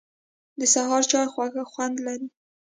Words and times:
د 0.59 0.61
سهار 0.73 1.03
چای 1.11 1.27
خوږ 1.33 1.53
خوند 1.71 1.95
لري 2.05 2.27